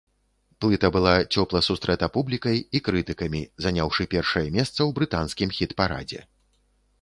Плыта 0.63 0.87
была 0.93 1.11
цёпла 1.41 1.59
сустрэта 1.67 2.09
публікай 2.15 2.57
і 2.79 2.81
крытыкамі, 2.87 3.43
заняўшы 3.67 4.09
першае 4.15 4.45
месца 4.57 4.73
ў 4.87 4.91
брытанскім 4.97 5.49
хіт-парадзе. 5.61 6.21